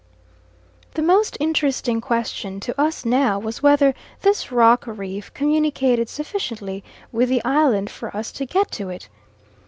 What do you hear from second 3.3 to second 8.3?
was whether this rock reef communicated sufficiently with the island for